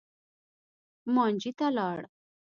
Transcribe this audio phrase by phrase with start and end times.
[1.13, 1.99] مانجې ته لاړ.